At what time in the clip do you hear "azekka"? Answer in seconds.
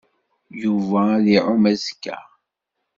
1.71-2.17